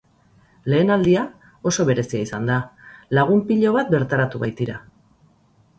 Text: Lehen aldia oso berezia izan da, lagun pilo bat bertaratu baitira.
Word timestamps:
Lehen 0.73 0.93
aldia 0.95 1.25
oso 1.73 1.85
berezia 1.91 2.23
izan 2.29 2.49
da, 2.53 2.57
lagun 3.19 3.45
pilo 3.53 3.79
bat 3.79 3.95
bertaratu 3.97 4.43
baitira. 4.47 4.81